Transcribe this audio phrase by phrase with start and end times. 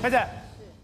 [0.00, 0.18] 开始，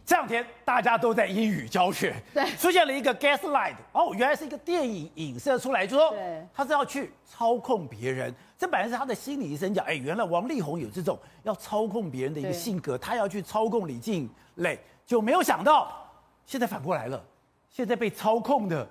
[0.05, 6.15] 这两天大家都在英语教学，对，出现了一个 gaslight，哦，原来是一个电影影射出来，就说
[6.53, 8.35] 他是要去操控别人。
[8.59, 15.91] 这本来是他的心理医生讲，哎，原来王力宏有这种要操控别人的一个性格，他要去操控李静蕾，就没有想到
[16.45, 17.25] 现在反过来了，
[17.71, 18.87] 现在被操控的。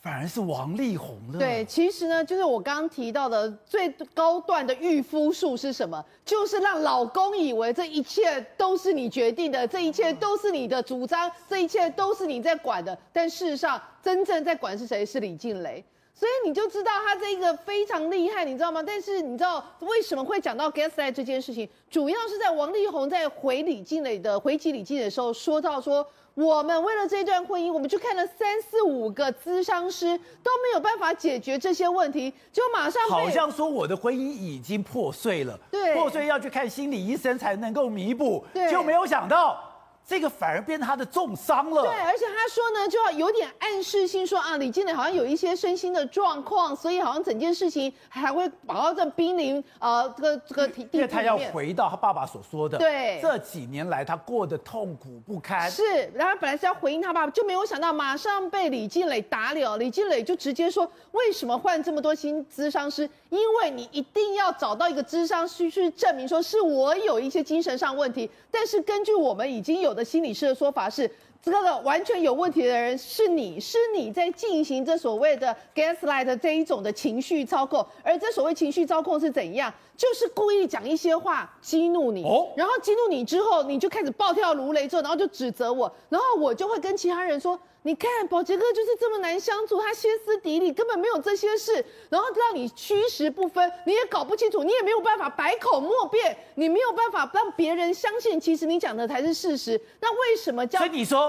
[0.00, 1.38] 反而是王力宏了。
[1.40, 6.02] 对，其实呢，就是我刚刚提到的最高段的御夫术是什么？
[6.24, 12.96] 就是让老公以为这一切都是你决定的，这一切都是你的主张，这一切都是你在管的。
[13.12, 15.04] 但事实上，真正在管是谁？
[15.04, 15.84] 是李静蕾。
[16.14, 18.82] 所以你就知道他这个非常厉害，你知道吗？
[18.84, 21.68] 但是你知道为什么会讲到 gaslight 这件事情？
[21.90, 26.06] 主要是在王力宏在回李静蕾的回击李静蕾的时候，说到说。
[26.38, 39.67] 我们为了这段婚姻，我们去看了三四五个咨商师，都没有办法解决这些问题，就马上好像说我的婚姻已经破碎了，对，破碎要去看心理医生才能够弥补，对，就没有想到。
[40.08, 41.82] 这个反而变他的重伤了。
[41.82, 55.70] 对，而且他说呢，就要有点暗示性说啊，李靓蕾好像有一些身心的状况，所以好像整件事情还会跑到这濒临呃这个这个地因为他要回到他爸爸所说的，对，这几年来他过得痛苦不堪。
[55.70, 59.68] 是，然后本来是要回应他爸爸，就没有想到马上被李靓蕾打脸。
[59.78, 63.06] 李靓蕾就直接说，为什么换这么多新咨商师？
[63.28, 71.10] 因为你一定要找到一个咨商师去证明说是我有一些精神上问题，但是根据我们已经有的心理师的说法是，
[71.40, 79.72] 这个完全有问题的人是你，是你在进行这所谓的 gaslight 这一种的情绪操控，而这所谓情绪操控是怎样？
[79.96, 82.22] 就是故意讲一些话激怒你，
[82.56, 87.58] 然后激怒你之后，你就开始暴跳如雷之后，然后就指责我，然后我就会跟其他人说。
[87.82, 91.72] 你看宝杰哥就是这么难相处，他歇斯底里，根本没有这些事，
[92.10, 99.80] 然后让你虚实不分，你也搞不清楚，你也没有办法百口莫辩，你没有办法让别人相信，其实你讲的才是事实。
[100.00, 100.80] 那为什么叫？
[100.80, 101.27] 所以你说，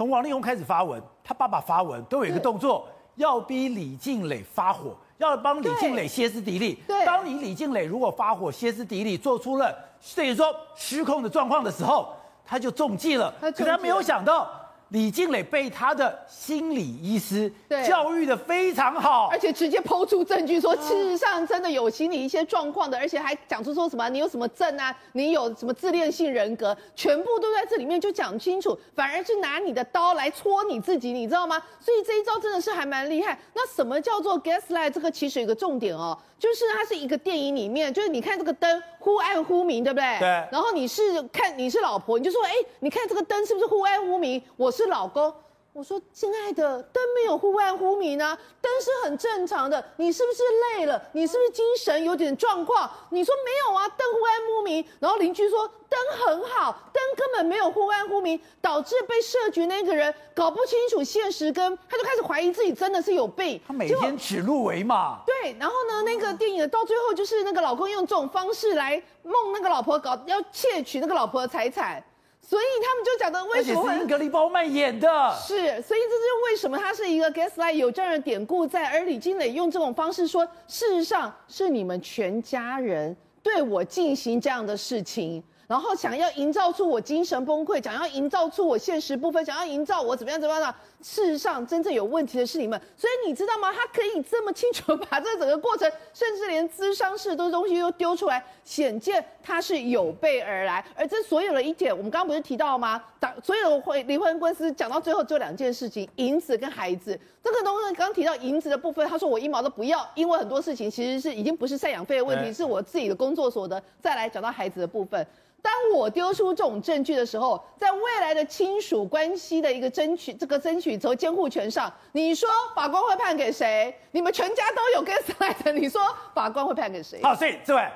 [0.00, 6.82] 从王力宏开始发文，他爸爸发文都有一个动作，要逼李静蕾发火，要帮李静蕾歇斯底里。
[6.88, 9.76] 对，当你李静蕾如果发火、歇斯底里，做出了
[10.16, 12.14] 等于说失控的状况的时候，
[12.46, 13.30] 他就中计了。
[13.42, 14.50] 可是他没有想到。
[14.90, 17.50] 李静蕾被他的心理医师
[17.86, 31.62] 教育的非常好，而且直接抛出证据说，事实上真的有心理一些状况的，而且还讲出说什么你有什么症啊，你有什么自恋性人格，全部都在这里面就讲清楚，反而是拿你的刀来戳你自己，你知道吗？
[31.78, 33.38] 所以这一招真的是还蛮厉害。
[33.54, 34.90] 那什么叫做 gaslight？
[34.90, 36.18] 这个其实有个重点哦。
[36.38, 40.18] 就是它是一个电影里面，就是你看这个灯忽暗忽明，对不对？
[40.18, 40.26] 对。
[40.50, 44.42] 然后你是看你是老婆，你就说，哎，你看这个灯是不是忽暗忽明？
[44.56, 45.32] 我是老公。
[45.72, 49.82] 我说，亲爱的，灯没有忽暗忽明啊，灯是很正常的。
[49.98, 50.42] 你是不是
[50.76, 51.00] 累了？
[51.12, 52.90] 你是不是精神有点状况？
[53.10, 54.84] 你说没有啊，灯忽暗忽明。
[54.98, 63.60] 然后邻居说灯很好，灯根本没有忽暗忽明，导致被设局那个人搞不清楚现实跟，他就开始怀疑自己真的是有病。
[63.64, 65.20] 他每天指鹿为马。
[65.24, 72.04] 对，然后呢，那个电影到最后就是那个老公用这种方式来梦那个老婆搞，搞要窃取那个老婆的财产。
[72.42, 73.94] 所以他们就讲的为什么会？
[73.94, 75.08] 是英格丽褒曼演的。
[75.36, 85.42] 是，所以这就是为什么它是一个 gaslight 有这样的典故在，而李金磊用这种方式说，事实上是你们全家人对我进行这样的事情。
[85.68, 90.74] 然后想要营造出我精神崩溃，想要营造出我现实部分，想要营造我怎么样怎么样的。
[91.00, 92.76] 事实上，真正有问题的是你们。
[92.96, 93.72] 所以你知道吗？
[93.72, 100.84] 他可以这么清楚把这整个过程，甚至连咨商室的东西都丢出来，显见他是有备而来。
[100.94, 103.02] 而这所有的一点，我们刚刚不是提到吗？
[103.18, 107.18] 当所有的会离婚官司讲到最后，就两件事情：银子跟孩子。
[107.42, 113.82] 这个东西刚刚提到银子的部分，他说我一毛都不要，因为很多事情其实是已经不是赡养费的问题，是我自己的工作所得。
[114.00, 115.26] 再来讲到孩子的部分。
[115.62, 123.94] 当我丢出这种证据的时候，在未来的亲属关系的一个争取，这个争取和监护权上，你说法官会判给谁？
[124.12, 126.00] 你们全家都有 gaslight，你说
[126.34, 127.22] 法官会判给谁？
[127.22, 127.86] 好，所以这位，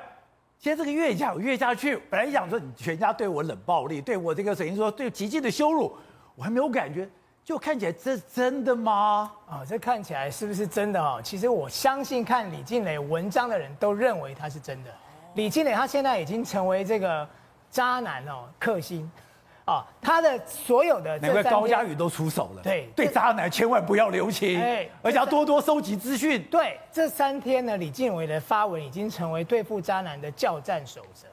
[0.65, 5.95] 现在这个越讲越下去，本来想说你全家对我冷暴力，对我这个等于说对极尽的羞辱，
[6.35, 7.07] 我还没有感觉，
[7.45, 9.31] 就看起来这是真的吗？
[9.47, 11.21] 啊，这看起来是不是真的啊？
[11.23, 14.91] 其实我相信看李静蕾文章的人都认为他是真的。
[15.35, 17.29] 李静蕾她现在已经成为这个。
[17.71, 19.11] 渣男哦，克星，
[19.65, 22.63] 啊，他的所有的，难怪高佳宇都出手了。
[22.63, 26.43] 对，对，渣男千万不要留情，哎，而且要多多收集资讯。
[26.51, 31.27] 对，这三天呢，李靓蕾的发文已经成为对付渣男的教战守则，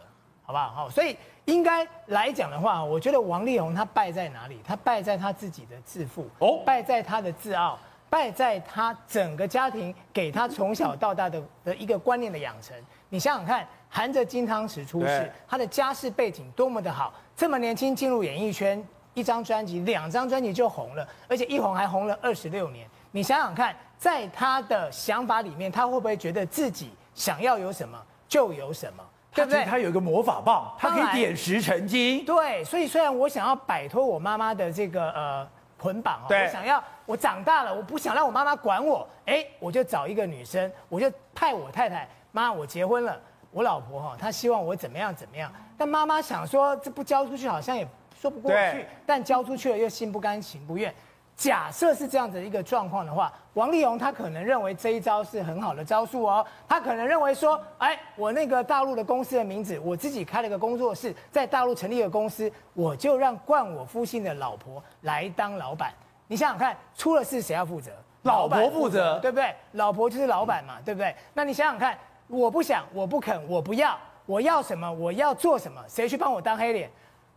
[0.43, 0.69] 好不好？
[0.69, 4.61] 好，所以应该来讲的话，我觉得王力宏他败在哪里？
[4.65, 7.77] 他败在他自己的自负，哦，败在他的自傲，
[8.09, 12.73] 败在他整个家庭给他从小到大的的一个观念的养成。
[13.09, 13.67] 你想想看。
[13.93, 18.79] 含着金汤匙出世，他的家世背景多么的好，这么年轻进入演艺圈，
[19.15, 22.88] 一张专辑、两张专辑就红了，而且一红还红了二十六年。
[23.09, 29.03] 你想想看，在他的想法里面，他会不会觉得自己想要有什么就有什么？
[29.33, 29.65] 对不对？
[29.65, 32.23] 他有一个魔法棒，他可以点石成金。
[32.23, 35.49] 对，所以虽然我想要摆脱我妈妈的这个呃
[35.79, 50.93] 捆绑哦，我想要我长大了，我不想让我妈妈管我，哎，我就找一个女生，我就派我太太妈，我结婚了，我老婆哈，她希望我怎么样怎么样，但妈妈想说这不交出去好像也说不过去，但交出去了又心不甘情不愿。
[51.35, 56.45] 假设是这样的一个状况的话，王力宏他可能认为这一招是很好的招数哦。
[56.69, 65.91] 他可能认为说，哎，我那个大陆的公司的名字，我自己开了个工作室，在大陆成立了公司，我就让冠我夫姓的老婆来当老板。
[66.27, 67.89] 你想想看，出了事谁要负责？
[68.21, 69.51] 老婆负责，对不对？
[69.71, 71.15] 老婆就是老板嘛，对不对？
[71.33, 71.97] 那你想想看，
[72.27, 73.97] 我不想，我不肯，我不要，
[74.31, 74.89] 我要什么？
[74.89, 75.83] 我要做什么？
[75.89, 76.89] 谁去帮我当黑脸？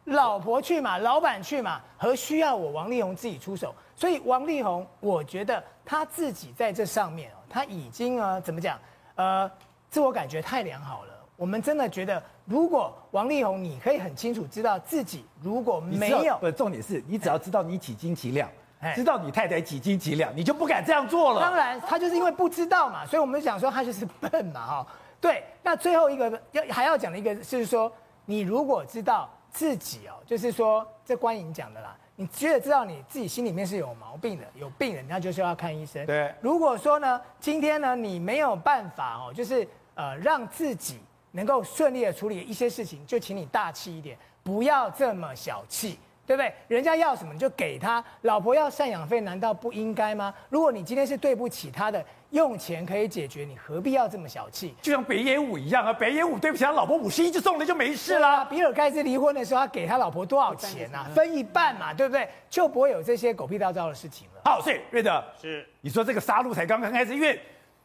[0.05, 3.75] 老婆去嘛，老板去嘛，何需要我王力宏自己出手？
[3.97, 8.79] 所以王力宏，我觉得他自己在这上面哦，他已经呃怎么讲？
[9.17, 9.51] 呃，
[9.91, 11.13] 自我感觉太良好了。
[11.37, 18.49] 我们真的觉得，如果王力宏，你可以很清楚知道自己如果没有，不，重点是你只要知道你几斤几两，
[18.95, 21.41] 知道你太太几斤几两，你就不敢这样做了。
[21.41, 24.87] 当然，他就是因为不知道嘛，所以我们讲说他就是笨嘛，哈。
[25.25, 27.91] 对，那最后一个要还要讲的一个就是说，
[28.27, 29.29] 你如果知道。
[29.55, 31.97] 自己哦，就是说，这观影讲的啦。
[32.17, 36.05] 你觉得知道你自己心里面是有毛病的，有病人，那就是要看医生。
[36.07, 36.35] 对。
[36.41, 40.99] 如果说呢，今天呢，你没有办法哦，就是呃，让自己
[41.31, 46.01] 能够顺利的处理一些事情，就请你大气一点，不要这么小气。
[46.27, 46.53] 对不对？
[46.69, 48.03] 人家要什么你就给他。
[48.23, 50.33] 老婆要赡养费，难道不应该吗？
[50.49, 54.75] 如果你今天是对不起他的，用钱可以解决，你何必要这么小气？
[54.81, 58.45] 就像北野武一样啊，北野武对不起他老婆五十亿就送了就没事了。
[58.47, 61.07] 比尔盖茨离婚的时候，他给他老婆多少钱啊？
[61.15, 62.29] 分一半嘛，对不对？
[62.49, 64.41] 就不会有这些狗屁倒灶的事情了。
[64.45, 67.39] 好，所以瑞德是你说这个杀戮才刚刚开始，因为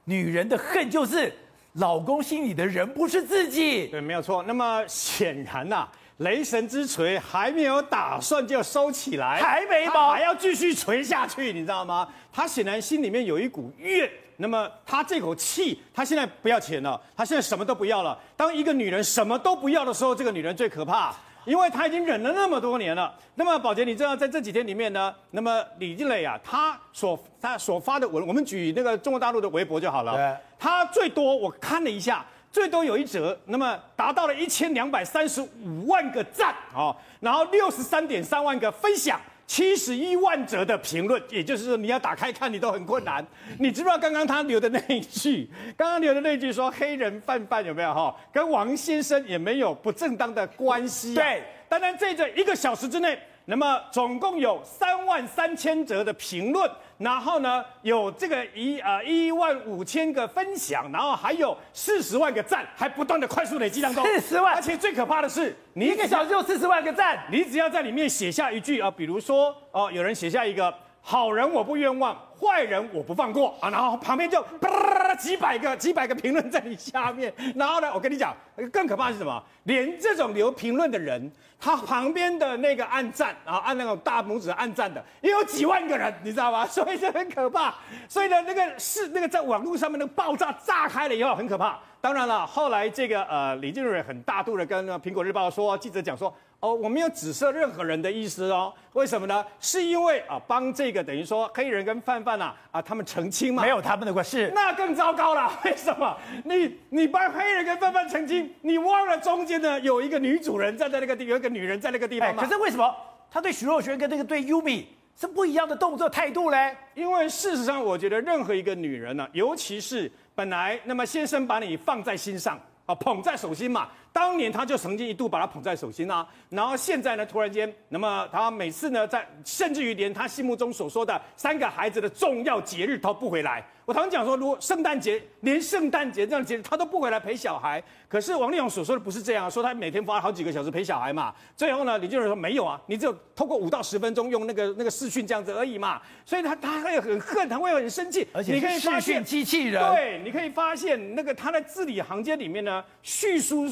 [0.05, 1.33] 女人的恨就是
[1.73, 3.87] 老公心里的人不是自己。
[3.87, 4.41] 对，没有错。
[4.43, 5.91] 那么显然呐、啊。
[6.19, 10.11] 雷神之锤还没有打算就收起来，还没吧？
[10.11, 12.07] 还要继续锤下去，你知道吗？
[12.31, 14.09] 他显然心里面有一股怨。
[14.41, 18.17] 那么他这口气，他现在不要钱了，他现在什么都不要了。
[18.35, 21.13] 当一个女人什么都不要的时候，这个女人最可怕，
[21.45, 23.13] 因为她已经忍了那么多年了。
[23.35, 25.13] 那么宝杰，你知道在这几天里面呢？
[25.31, 30.15] 那么李靓蕾啊，他所他所发的文，我们举那个中国大陆的微博就好了。
[30.15, 32.25] 对，他最多我看了一下。
[32.51, 43.25] 最多有一折，那么达到了一千两百三十五万个赞哦，然后六十三点三万个分享，七十一万则的评论，也就是说你要打开看你都很困难。
[43.59, 45.49] 你知不知道刚刚他留的那一句？
[45.77, 48.15] 刚刚留的那一句说黑人范范有没有哈？
[48.33, 51.13] 跟王先生也没有不正当的关系。
[51.13, 53.17] 对，当然这这一个小时之内，
[53.49, 56.69] 那么总共有三万三千则的评论。
[56.99, 64.05] 然后呢，有这个一呃一万五千个分享，然后还有四十万个赞，还不断的快速累积当中。
[64.05, 78.35] 四十万，而且最可怕的是，你一个小时就四十万个赞，你只要在里面写下一句啊，比如说哦，有人写下一个好人我不冤枉，坏人我不放过啊，然后旁边就啪几百个几百个评论在你下面，然后呢，我跟你讲，
[78.71, 79.43] 更可怕是什么？
[79.63, 81.31] 连这种留评论的人。
[81.61, 86.63] 他旁边的那个按赞，然后按那种大拇指按赞的，也有几万个人，你知道吗？
[86.71, 87.75] 所以这很可怕。
[88.07, 91.77] 所以呢，那个是那个在网络上面那个爆炸炸开了以后很可怕。
[91.99, 96.33] 当然了，后来这个呃李静蕊很大度的跟苹果日报说，记者讲说。
[96.59, 98.73] 哦，我没有指涉任何人的意思哦。
[98.93, 99.45] 为什么呢？
[99.61, 103.63] 是因为啊，帮这个等于说黑人跟范范呐啊，他们澄清嘛。
[103.63, 105.49] 没有他们的关系，那更糟糕了。
[105.63, 106.17] 为什么？
[106.43, 112.43] 你你帮黑人跟范范澄清，你忘了中间呢有一个女主人站在那个地，有一个女人在那个地方吗？
[112.43, 112.93] 可是为什么
[113.31, 114.83] 他对徐若瑄跟那个对 Yumi
[115.17, 116.75] 是不一样的动作态度嘞？
[116.93, 123.87] 因为事实上，我觉得任何一个女人呢、啊，尤其是本来那么先生把你放在心上啊，捧在手心嘛。
[124.11, 133.63] 当年他就曾经一度把他捧在手心啊，然后现在呢，突然间，那么他每次呢，在甚至于连他心目中所说的三个孩子的重要节日都不回来。
[133.85, 141.33] 我常常讲说，如果圣诞节连圣诞节这样节日他都不回来陪小孩，可是王力宏所说的不是这样，说他每天花了好几个小时陪小孩嘛。
[141.55, 145.99] 最后呢，李俊仁说没有啊，你只有透过五到十分钟用那个那个视讯这样子而已嘛。
[146.23, 149.83] 所以他他会很恨，他会很生气，而且你可以发现机器人。
[149.91, 153.67] 对，你可以发现那个他在字里行间里面呢，叙述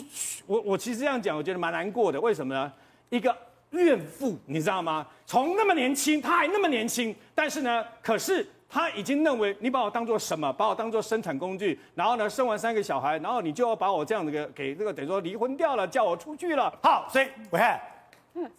[0.46, 2.20] 我我其实这样讲，我觉得蛮难过的。
[2.20, 2.72] 为什么呢？
[3.10, 3.36] 一个
[3.72, 5.06] 怨妇，你知道吗？
[5.26, 8.48] 从那么年轻，她还那么年轻，但是呢，可是。
[8.70, 10.52] 她已经认为你把我当做什么？
[10.52, 16.78] 把我当做生产工具，然后呢，生完三个小孩，然后你就要把我这样子给给这个等于说离婚掉了，叫我出去了。
[16.84, 17.80] 好，所以我看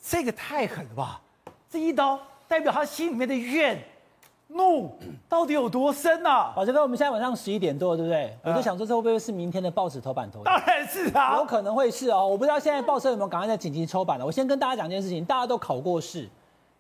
[0.01, 1.21] 这个太狠了吧！
[1.69, 3.79] 这一刀代表她心里面的怨
[4.49, 4.91] 怒
[5.29, 6.53] 到底有多深啊？
[6.57, 8.37] 宝杰哥，我们现在晚上十一点多，对不对？
[8.43, 10.45] 嗯、我就想说，这会不会是明天的报纸头版头条？
[10.45, 12.27] 当然是啊，有可能会是哦。
[12.27, 14.25] 我不知道现在报社有没有赶快在紧急抽版了。
[14.27, 16.29] 我先跟大家讲一件事情，大家都考过试，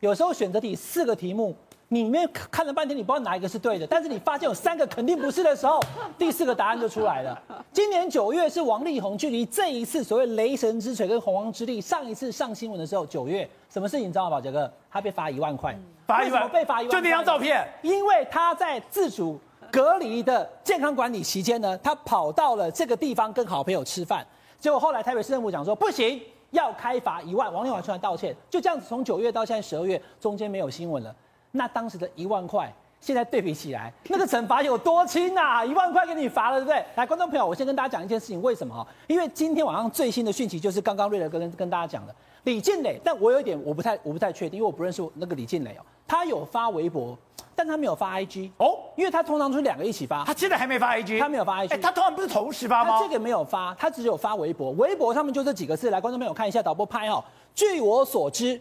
[0.01, 1.55] 有时候选择题四个题目。
[1.91, 5.81] 你里面看了半天，你不知道哪一个是对的，但是你发现有三个肯定不是的时候，
[6.19, 7.43] 第四个答案就出来了。
[7.73, 14.07] 今年九月是王力宏距离这一次所谓雷神之锤跟洪荒之力上一次上新闻的时候，九月什么事情？
[14.07, 14.71] 你知道吗，宝杰哥？
[14.91, 15.75] 他被罚一万块，
[16.07, 19.41] 罚一万，被罚一万，就那张照片，因为他在自主
[19.73, 24.27] 隔离的健康管理期间呢，他跑到了这个地方跟好朋友吃饭，
[24.61, 31.15] 结果后来台北市政府讲说不行，要开罚一万，王力宏出来道歉，就这样子从九月到现在十二月，中间没有新闻了。
[31.53, 35.65] 那当时的一万块，现在对比起来， 那个惩罚有多轻啊？
[35.65, 36.85] 一万块给你罚了，对不对？
[36.97, 38.87] 来，观众朋友，我先跟大家讲一件事情，为什么？
[39.07, 42.15] 因为今天晚上最新的讯息就是刚刚瑞德哥跟跟大家讲的
[42.45, 45.83] 李建磊，但我有一点我不太我不太确定，因为我不认识那个李建磊哦。
[46.07, 47.17] 他有发微博，
[47.55, 52.99] 但他没有发 IG 哦，因为他通常都是两个一起发，他现在还没发 IG，他没有发 IG，哎，他通常不是同时发吗？
[52.99, 55.91] 他这个没有发，他只有发微博，微博上面就这几个字。
[55.91, 57.23] 来，观众朋友看一下，导播拍哦。
[57.55, 58.61] 据我所知。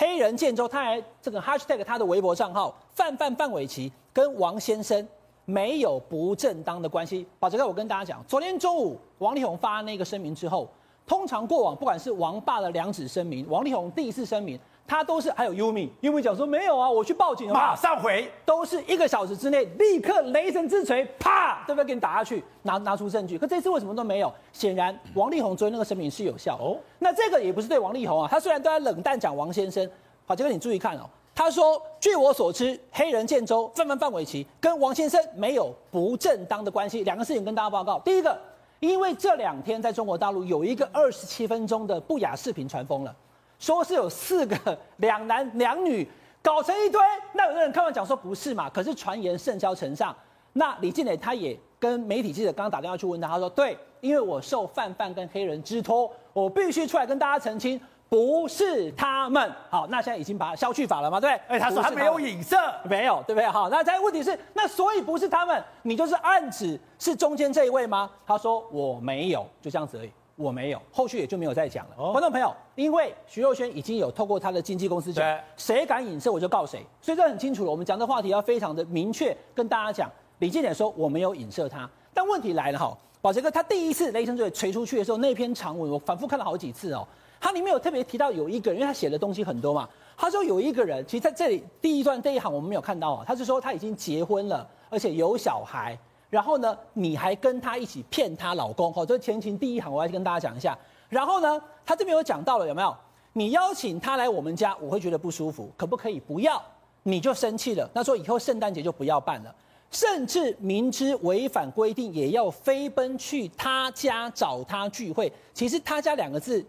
[0.00, 5.04] 黑人建州，他还这个 hashtag 他的微博账号范范范玮琪跟王先生
[5.44, 7.26] 没有不正当的关系。
[7.40, 10.68] 宝杰哥，我跟大家讲，昨天中午王力宏发那个声明之后，
[11.04, 14.56] 通常过往不管是王爸的两纸声明，王力宏第一次声明。
[14.88, 21.84] 他都是还有 Yumi，Yumi 讲说没有啊，我去报警了，马上回，都是一个小时之内立刻雷神之锤，啪，对不对？
[21.84, 23.36] 给你打下去，拿拿出证据。
[23.36, 24.32] 可这次为什么都没有？
[24.50, 26.78] 显然王力宏昨天那个声明是有效哦。
[26.98, 29.86] 那这个也不是对王力宏啊，他虽然都在冷淡讲王先生，
[30.24, 31.02] 好，这个你注意看哦。
[31.34, 37.04] 他说，据我所知，黑人建州范范范玮琪跟王先生没有不正当的关系。
[37.04, 37.98] 两个事情跟大家报告。
[38.00, 38.36] 第一个，
[38.80, 43.14] 因为这两天在中国大陆有一个二十七分钟的不雅视频传疯了。
[43.58, 46.08] 说是有四个 两男两女
[46.42, 47.00] 搞成一堆，
[47.32, 48.70] 那有的人看完讲说不是嘛？
[48.70, 50.14] 可是传言甚嚣尘上，
[50.52, 59.52] 那李静蕾他也跟媒体记者刚刚打电话去问他，他说对，因为我受范范跟黑人之托，我必须出来跟大家澄清，不是他们。
[59.68, 61.20] 好，那现在已经把他消去法了嘛？
[61.20, 63.46] 对，哎，他说他没有影射，没有，对不对？
[63.48, 68.10] 好，那再问题是，那所以不是他们，你就是暗指是中间这一位吗？
[68.26, 70.10] 他说我没有，就这样子而已。
[70.38, 71.96] 我没有，后续也就没有再讲了。
[71.98, 77.70] 哦、观众朋友，因为徐若瑄已经有透过她的经纪公司讲，对谁敢影射我就告谁，所以这很清楚了。
[77.70, 80.08] 我们讲的话题要非常的明确，跟大家讲。
[80.38, 87.04] 李靓蕾说我没有影射他，但问题来了哈，宝杰哥他第一次雷神之锤锤出去的时候，那篇长文我反复看了好几次哦，
[87.40, 95.98] 他里面有特别提到有一个人，因为他写的东西很多嘛，他说有一个人，其实在这里第一段这一行我们没有看到啊，他是说他已经结婚了，而且有小孩。
[96.30, 100.76] 然后呢，你还跟他一起骗她老公，好，这是前情第一行，我要跟大家讲一下。
[101.08, 102.94] 然后呢，他这边有讲到了，有没有？
[103.32, 106.62] 你邀请他来我们家，我会觉得不舒服，可不可以不要？
[107.04, 109.54] 你就生气了，那说以后圣诞节就不要办了，
[109.90, 115.32] 甚至明知违反规定，也要飞奔去他家找他聚会。
[115.54, 116.62] 其实他家两个字，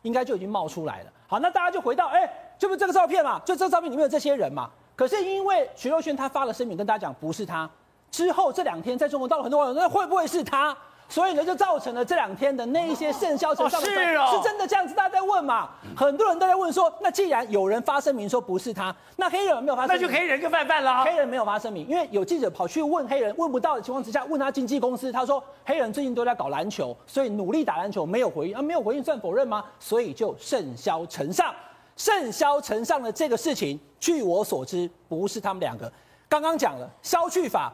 [0.00, 1.12] 应该就已经冒出来了。
[1.26, 4.70] 好，那大家就回到，哎，这不是这个照片嘛，就这个照片里面有这些人嘛。
[4.96, 7.68] 可是因为徐若瑄她发了声明跟大家讲，不是他。
[8.12, 10.76] 之后这两天在中国到了很多网友说，那会不会是他？
[11.08, 14.94] 所以呢，就造成了这两天的那一些甚嚣尘上的、哦哦、是真的这样子？
[14.94, 15.68] 大家在问嘛？
[15.94, 20.00] 很多人都在问说，那既然有人发声明说不是他，那黑人有没有发声明？
[20.00, 21.04] 那就黑人跟范范了。
[21.04, 29.62] 黑人没有发声明，因为有记者跑去问黑人，问不到的情况之下，问他经纪公司，他说黑人最近都在搞篮球，所以努力打篮球，没有回应啊，没有回应算否认吗？
[29.78, 31.54] 所以就甚嚣尘上，
[31.94, 35.92] 甚嚣尘上的这个事情，据我所知不是他们两个。
[36.26, 37.70] 刚刚讲了消去法。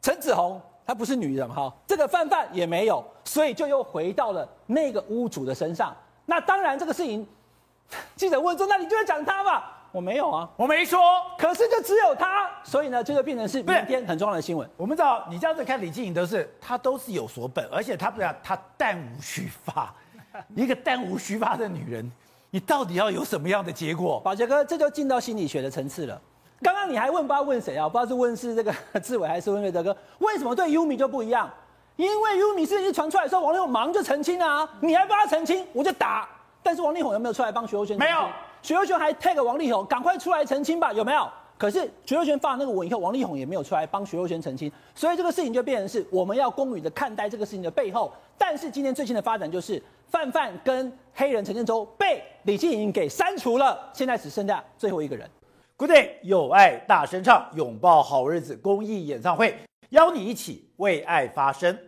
[0.00, 5.94] 陈子红她不是女人哈，这个范范也没有，所以就又回到了那个屋主的身上。
[6.26, 7.26] 那当然这个事情，
[8.16, 11.00] 记者问说：“那你就要讲他吧？”我没有啊，我没说。
[11.38, 14.68] 可是就只有他，所以呢，这就变成是明天很重要的新闻。
[14.76, 19.94] 我们知道你这样子看李静颖都是，她都是有所本，而且她不要她弹无虚发，
[20.54, 22.12] 一个弹无虚发的女人，
[22.50, 24.20] 你到底要有什么样的结果？
[24.20, 26.20] 宝杰哥，这就进到心理学的层次了。
[26.60, 27.88] 刚刚你还问不知道问谁啊？
[27.88, 29.96] 不知道是问是这个 志伟还是问瑞德哥？
[30.18, 31.48] 为什么对 Yumi 就不一样？
[31.96, 34.68] 因为 Yumi 事情一传出来的时候，王力宏忙就澄清啊！
[34.80, 36.28] 你还帮他澄清，我就打。
[36.62, 37.96] 但是王力宏有没有出来帮徐若瑄？
[37.98, 38.28] 没有，
[38.62, 40.92] 徐若瑄还 tag 王力宏，赶快出来澄清吧？
[40.92, 41.28] 有没有？
[41.56, 48.12] 可是徐若瑄发了那个文以后，王力宏也没有出来帮徐若瑄澄清，所以这个事情就变成是我们要公允的看待这个事情的背后。
[48.36, 55.28] 但是今天最新的发展就是范范跟黑人陈建州被李靓颖给删除了，现在只剩下最后一个人。
[55.80, 59.54] Good day，有爱大声唱，拥抱好日子公益演唱会，
[59.90, 61.78] 邀你一起为爱发声。